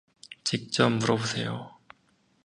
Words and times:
직접 0.43 0.89
물어보세요. 0.89 1.77